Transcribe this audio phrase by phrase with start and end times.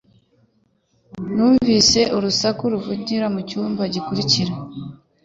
[1.33, 2.95] Numvise urusaku ruva
[3.33, 4.53] mucyumba gikurikira.